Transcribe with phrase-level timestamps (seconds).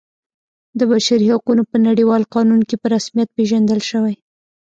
[0.79, 4.15] د بشري حقونو په نړیوال قانون کې په رسمیت پیژندل شوی.